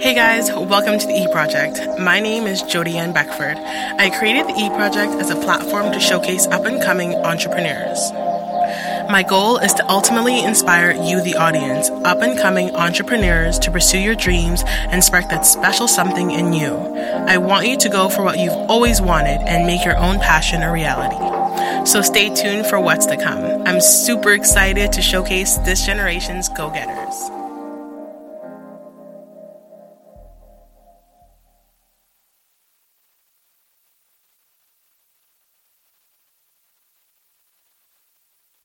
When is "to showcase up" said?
5.90-6.66